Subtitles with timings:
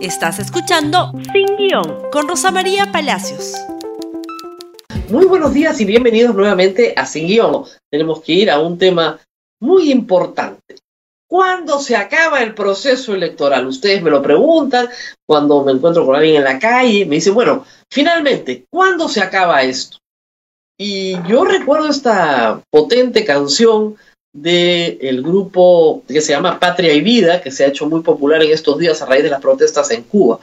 [0.00, 3.54] Estás escuchando Sin Guión con Rosa María Palacios.
[5.08, 7.64] Muy buenos días y bienvenidos nuevamente a Sin Guión.
[7.90, 9.18] Tenemos que ir a un tema
[9.60, 10.76] muy importante.
[11.28, 13.66] ¿Cuándo se acaba el proceso electoral?
[13.66, 14.88] Ustedes me lo preguntan
[15.26, 17.04] cuando me encuentro con alguien en la calle.
[17.04, 19.98] Me dicen, bueno, finalmente, ¿cuándo se acaba esto?
[20.78, 23.96] Y yo recuerdo esta potente canción
[24.32, 28.52] del grupo que se llama Patria y Vida, que se ha hecho muy popular en
[28.52, 30.38] estos días a raíz de las protestas en Cuba,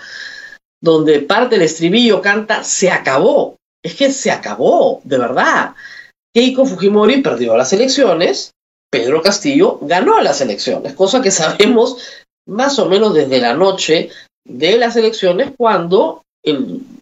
[0.81, 3.55] donde parte del estribillo canta se acabó.
[3.83, 5.75] Es que se acabó, de verdad.
[6.33, 8.51] Keiko Fujimori perdió las elecciones,
[8.91, 11.97] Pedro Castillo ganó las elecciones, cosa que sabemos
[12.47, 14.09] más o menos desde la noche
[14.45, 16.23] de las elecciones cuando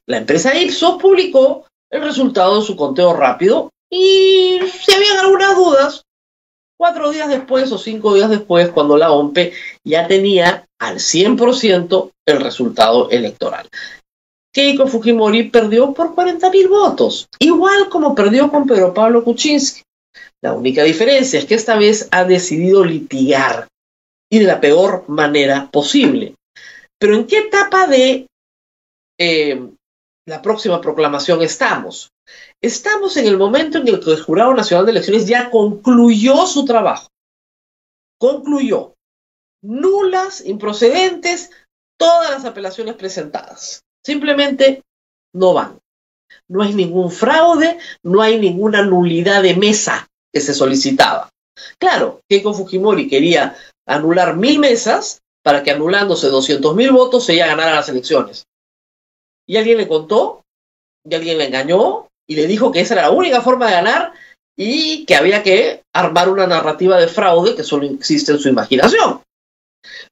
[0.08, 6.04] la empresa Ipsos publicó el resultado de su conteo rápido y si habían algunas dudas,
[6.84, 9.54] cuatro días después o cinco días después, cuando la OMPE
[9.86, 13.70] ya tenía al 100% el resultado electoral.
[14.54, 19.82] Keiko Fujimori perdió por 40.000 votos, igual como perdió con Pedro Pablo Kuczynski.
[20.42, 23.70] La única diferencia es que esta vez ha decidido litigar
[24.30, 26.36] y de la peor manera posible.
[27.00, 28.28] Pero ¿en qué etapa de
[29.18, 29.70] eh,
[30.28, 32.10] la próxima proclamación estamos?
[32.64, 36.64] Estamos en el momento en el que el Jurado Nacional de Elecciones ya concluyó su
[36.64, 37.10] trabajo.
[38.18, 38.94] Concluyó.
[39.62, 41.52] Nulas, improcedentes,
[41.98, 43.84] todas las apelaciones presentadas.
[44.02, 44.82] Simplemente
[45.34, 45.78] no van.
[46.48, 51.30] No hay ningún fraude, no hay ninguna nulidad de mesa que se solicitaba.
[51.78, 57.76] Claro, Keiko Fujimori quería anular mil mesas para que anulándose 200 mil votos ella ganara
[57.76, 58.46] las elecciones.
[59.46, 60.46] Y alguien le contó,
[61.04, 64.14] y alguien le engañó, y le dijo que esa era la única forma de ganar
[64.58, 69.22] y que había que armar una narrativa de fraude que solo existe en su imaginación.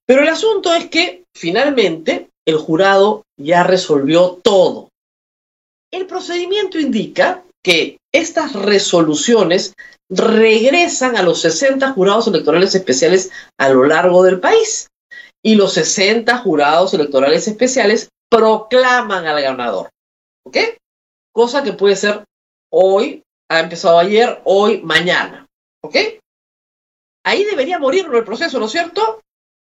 [0.05, 4.89] Pero el asunto es que finalmente el jurado ya resolvió todo.
[5.91, 9.73] El procedimiento indica que estas resoluciones
[10.09, 14.87] regresan a los 60 jurados electorales especiales a lo largo del país
[15.43, 19.89] y los 60 jurados electorales especiales proclaman al ganador.
[20.45, 20.57] ¿Ok?
[21.33, 22.23] Cosa que puede ser
[22.71, 25.45] hoy, ha empezado ayer, hoy, mañana.
[25.83, 25.95] ¿Ok?
[27.25, 29.21] Ahí debería morir el proceso, ¿no es cierto?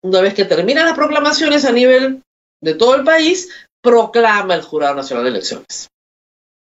[0.03, 2.23] Una vez que terminan las proclamaciones a nivel
[2.61, 3.51] de todo el país,
[3.83, 5.89] proclama el Jurado Nacional de Elecciones.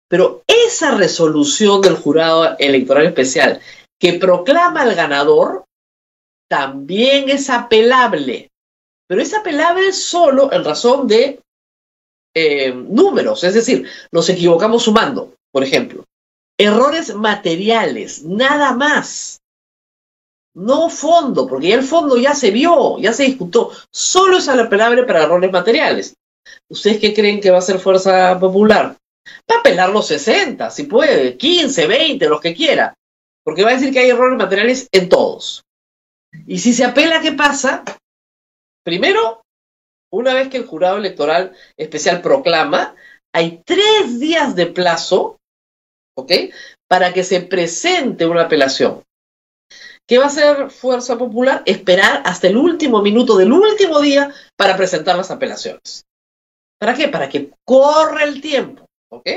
[0.09, 3.61] Pero esa resolución del Jurado Electoral Especial
[3.99, 5.65] que proclama al ganador
[6.49, 8.51] también es apelable.
[9.07, 11.39] Pero es apelable solo en razón de
[12.35, 16.03] eh, números, es decir, nos equivocamos sumando, por ejemplo.
[16.57, 19.39] Errores materiales, nada más.
[20.55, 23.71] No fondo, porque ya el fondo ya se vio, ya se discutió.
[23.91, 26.15] Solo es apelable para errores materiales.
[26.69, 28.95] ¿Ustedes qué creen que va a ser Fuerza Popular?
[29.49, 32.93] Va a apelar los 60, si puede, 15, 20, los que quiera.
[33.43, 35.63] Porque va a decir que hay errores materiales en todos.
[36.45, 37.83] Y si se apela, ¿qué pasa?
[38.83, 39.42] Primero,
[40.13, 42.95] una vez que el jurado electoral especial proclama,
[43.33, 45.39] hay tres días de plazo,
[46.15, 46.31] ¿ok?
[46.87, 49.01] Para que se presente una apelación.
[50.07, 51.63] ¿Qué va a hacer Fuerza Popular?
[51.65, 56.05] Esperar hasta el último minuto del último día para presentar las apelaciones.
[56.79, 57.07] ¿Para qué?
[57.07, 59.27] Para que corra el tiempo, ¿ok?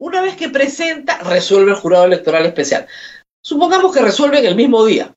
[0.00, 2.86] Una vez que presenta, resuelve el jurado electoral especial.
[3.42, 5.12] Supongamos que resuelven el mismo día,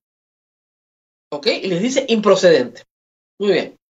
[1.31, 1.45] ¿ok?
[1.47, 2.81] Y les dice improcedente.
[3.39, 3.80] Muy bien.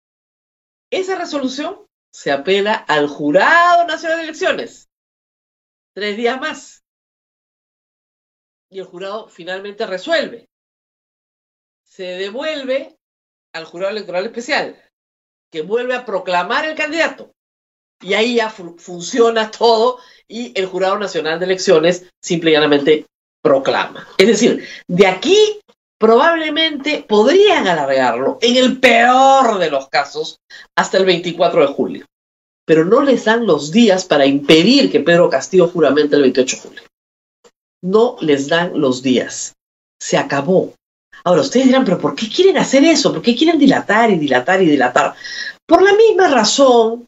[0.91, 4.89] Esa resolución se apela al Jurado Nacional de Elecciones.
[5.93, 6.83] Tres días más.
[8.69, 10.49] Y el jurado finalmente resuelve.
[11.85, 12.97] Se devuelve
[13.53, 14.81] al Jurado Electoral Especial,
[15.49, 17.33] que vuelve a proclamar el candidato.
[18.01, 23.05] Y ahí ya funciona todo y el Jurado Nacional de Elecciones simplemente
[23.41, 24.07] proclama.
[24.17, 25.60] Es decir, de aquí
[26.01, 30.39] probablemente podrían alargarlo, en el peor de los casos,
[30.75, 32.05] hasta el 24 de julio.
[32.65, 36.61] Pero no les dan los días para impedir que Pedro Castillo juramente el 28 de
[36.63, 36.81] julio.
[37.83, 39.53] No les dan los días.
[40.01, 40.73] Se acabó.
[41.23, 43.13] Ahora, ustedes dirán, pero ¿por qué quieren hacer eso?
[43.13, 45.13] ¿Por qué quieren dilatar y dilatar y dilatar?
[45.67, 47.05] Por la misma razón,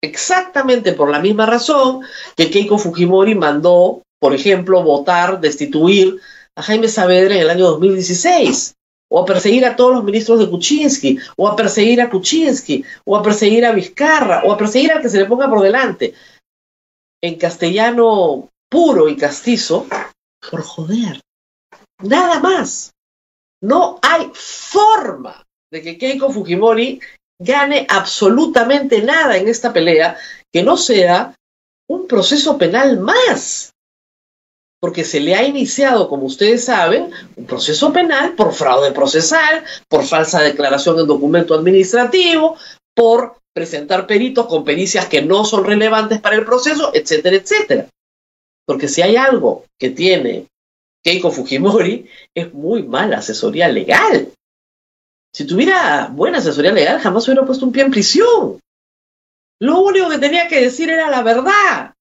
[0.00, 2.02] exactamente por la misma razón
[2.36, 6.20] que Keiko Fujimori mandó, por ejemplo, votar, destituir
[6.56, 8.74] a Jaime Saavedra en el año 2016,
[9.10, 13.16] o a perseguir a todos los ministros de Kuczynski, o a perseguir a Kuczynski, o
[13.16, 16.14] a perseguir a Vizcarra, o a perseguir al que se le ponga por delante.
[17.22, 19.86] En castellano puro y castizo,
[20.50, 21.20] por joder.
[22.02, 22.92] Nada más.
[23.62, 27.00] No hay forma de que Keiko Fujimori
[27.38, 30.16] gane absolutamente nada en esta pelea
[30.52, 31.34] que no sea
[31.88, 33.72] un proceso penal más.
[34.86, 40.04] Porque se le ha iniciado, como ustedes saben, un proceso penal por fraude procesal, por
[40.04, 42.56] falsa declaración en documento administrativo,
[42.94, 47.88] por presentar peritos con pericias que no son relevantes para el proceso, etcétera, etcétera.
[48.64, 50.46] Porque si hay algo que tiene
[51.02, 54.30] Keiko Fujimori, es muy mala asesoría legal.
[55.34, 58.60] Si tuviera buena asesoría legal, jamás hubiera puesto un pie en prisión.
[59.60, 61.95] Lo único que tenía que decir era la verdad.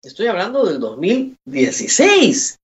[0.00, 2.60] Estoy hablando del 2016.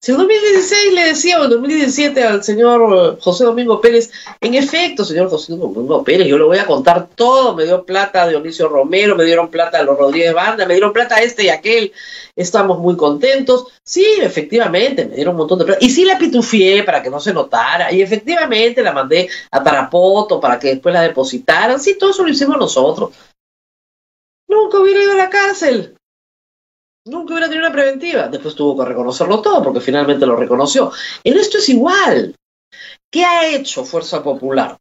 [0.00, 5.04] Si en 2016 le decía, o en 2017 al señor José Domingo Pérez, en efecto,
[5.04, 9.14] señor José Domingo Pérez, yo le voy a contar todo, me dio plata Dionisio Romero,
[9.14, 11.92] me dieron plata a los Rodríguez Banda, me dieron plata a este y aquel,
[12.34, 13.68] estamos muy contentos.
[13.84, 15.84] Sí, efectivamente, me dieron un montón de plata.
[15.84, 20.40] Y sí la pitufié para que no se notara, y efectivamente la mandé a Tarapoto
[20.40, 21.78] para que después la depositaran.
[21.78, 23.12] Sí, todo eso lo hicimos nosotros.
[24.48, 25.94] Nunca hubiera ido a la cárcel
[27.04, 28.28] nunca hubiera tenido una preventiva.
[28.28, 30.92] Después tuvo que reconocerlo todo porque finalmente lo reconoció.
[31.24, 32.34] En esto es igual.
[33.10, 34.78] ¿Qué ha hecho Fuerza Popular?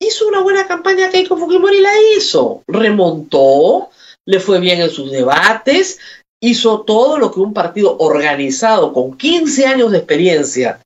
[0.00, 2.62] Hizo una buena campaña Keiko Fujimori la hizo.
[2.66, 3.90] Remontó,
[4.26, 5.98] le fue bien en sus debates,
[6.40, 10.80] hizo todo lo que un partido organizado con 15 años de experiencia,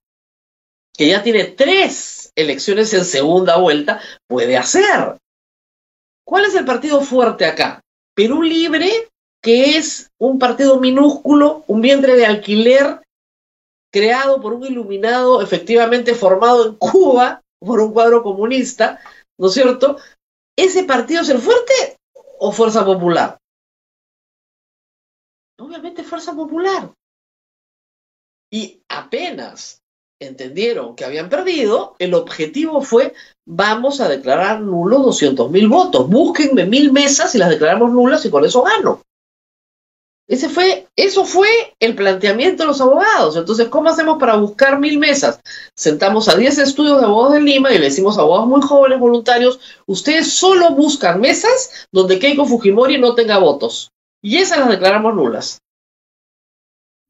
[0.96, 5.18] que ya tiene tres elecciones en segunda vuelta, puede hacer.
[6.24, 7.80] ¿Cuál es el partido fuerte acá?
[8.14, 9.08] Perú Libre
[9.42, 13.02] que es un partido minúsculo, un vientre de alquiler
[13.92, 19.00] creado por un iluminado efectivamente formado en Cuba por un cuadro comunista,
[19.38, 19.98] ¿no es cierto?
[20.56, 21.98] ¿Ese partido es el fuerte
[22.38, 23.38] o Fuerza Popular?
[25.60, 26.92] Obviamente Fuerza Popular.
[28.50, 29.82] Y apenas
[30.20, 36.64] entendieron que habían perdido, el objetivo fue vamos a declarar nulos 200 mil votos, búsquenme
[36.64, 39.02] mil mesas y las declaramos nulas y con eso gano.
[40.28, 41.48] Ese fue, eso fue
[41.80, 43.36] el planteamiento de los abogados.
[43.36, 45.40] Entonces, ¿cómo hacemos para buscar mil mesas?
[45.76, 49.00] Sentamos a 10 estudios de abogados de Lima y le decimos a abogados muy jóvenes,
[49.00, 53.90] voluntarios, ustedes solo buscan mesas donde Keiko Fujimori no tenga votos.
[54.22, 55.58] Y esas las declaramos nulas.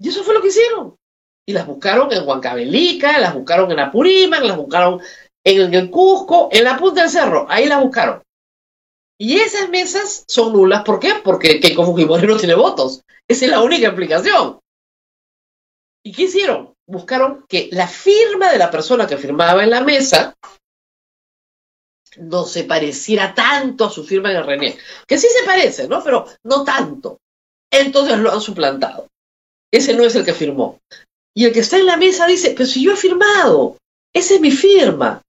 [0.00, 0.97] Y eso fue lo que hicieron.
[1.47, 5.00] Y las buscaron en Huancavelica, las buscaron en Apurímac, las buscaron
[5.44, 7.47] en el Cusco, en la punta del cerro.
[7.49, 8.23] Ahí las buscaron.
[9.23, 10.83] Y esas mesas son nulas.
[10.83, 11.15] ¿Por qué?
[11.23, 13.03] Porque Keiko Fujimori no tiene votos.
[13.29, 14.59] Esa es la única explicación.
[16.05, 16.75] ¿Y qué hicieron?
[16.89, 20.35] Buscaron que la firma de la persona que firmaba en la mesa
[22.17, 24.77] no se pareciera tanto a su firma en el René.
[25.07, 26.03] Que sí se parece, ¿no?
[26.03, 27.21] Pero no tanto.
[27.71, 29.07] Entonces lo han suplantado.
[29.71, 30.81] Ese no es el que firmó.
[31.33, 33.77] Y el que está en la mesa dice, pero si yo he firmado,
[34.13, 35.23] esa es mi firma.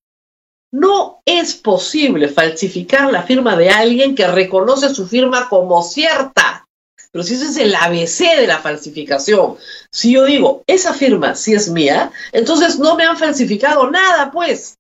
[0.73, 6.67] No es posible falsificar la firma de alguien que reconoce su firma como cierta.
[7.11, 9.57] Pero si ese es el ABC de la falsificación,
[9.91, 14.79] si yo digo, esa firma sí es mía, entonces no me han falsificado nada, pues.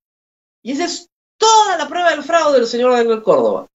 [0.63, 3.67] Y esa es toda la prueba del fraude del señor Daniel Córdoba,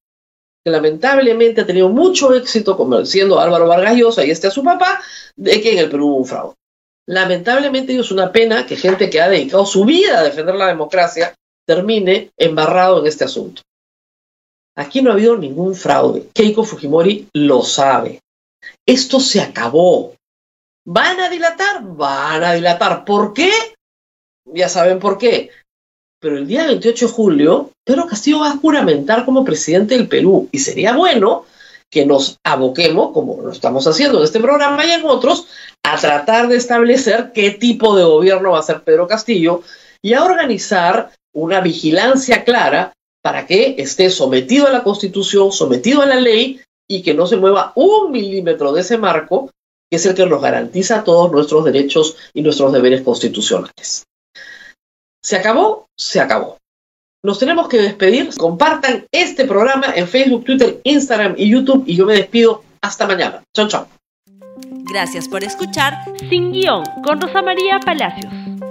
[0.64, 4.64] que lamentablemente ha tenido mucho éxito convenciendo a Álvaro Vargas Llosa y este a su
[4.64, 5.00] papá
[5.36, 6.54] de que en el Perú hubo un fraude.
[7.06, 11.32] Lamentablemente es una pena que gente que ha dedicado su vida a defender la democracia
[11.68, 13.60] termine embarrado en este asunto.
[14.74, 16.28] Aquí no ha habido ningún fraude.
[16.32, 18.20] Keiko Fujimori lo sabe.
[18.86, 20.14] Esto se acabó.
[20.86, 21.82] ¿Van a dilatar?
[21.82, 23.04] Van a dilatar.
[23.04, 23.50] ¿Por qué?
[24.46, 25.50] Ya saben por qué.
[26.20, 30.48] Pero el día 28 de julio, Pedro Castillo va a juramentar como presidente del Perú.
[30.50, 31.44] Y sería bueno
[31.90, 35.48] que nos aboquemos, como lo estamos haciendo en este programa y en otros,
[35.82, 39.62] a tratar de establecer qué tipo de gobierno va a ser Pedro Castillo
[40.02, 42.92] y a organizar una vigilancia clara
[43.22, 47.36] para que esté sometido a la Constitución, sometido a la ley y que no se
[47.36, 49.50] mueva un milímetro de ese marco,
[49.90, 54.06] que es el que nos garantiza todos nuestros derechos y nuestros deberes constitucionales.
[55.22, 55.86] ¿Se acabó?
[55.96, 56.58] Se acabó.
[57.22, 58.30] Nos tenemos que despedir.
[58.36, 62.62] Compartan este programa en Facebook, Twitter, Instagram y YouTube y yo me despido.
[62.80, 63.42] Hasta mañana.
[63.54, 63.88] Chao, chao.
[64.90, 65.94] Gracias por escuchar
[66.30, 68.32] Sin Guión con Rosa María Palacios.